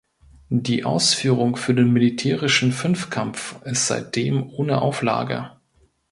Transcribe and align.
Die 0.49 0.83
Ausführung 0.83 1.55
für 1.57 1.75
den 1.75 1.93
militärischen 1.93 2.71
Fünfkampf 2.71 3.61
ist 3.65 3.85
seitdem 3.85 4.49
ohne 4.49 4.81
Auflage. 4.81 5.51